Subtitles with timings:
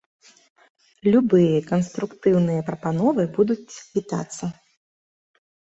[1.13, 4.45] Любыя канструктыўныя прапановы будуць вітацца.